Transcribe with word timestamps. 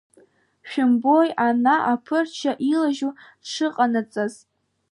Шәымбои 0.69 1.29
ана 1.47 1.75
аԥырча 1.91 2.51
илажьу 2.71 3.13
дшы 3.41 3.67
ҟанаҵаз. 3.75 4.33